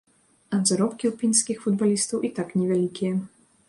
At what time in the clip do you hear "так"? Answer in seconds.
2.41-2.59